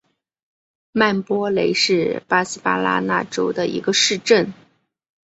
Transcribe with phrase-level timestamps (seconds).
[0.93, 4.51] 曼波雷是巴西巴拉那州的一个市镇。